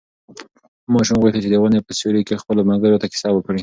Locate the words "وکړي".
3.33-3.59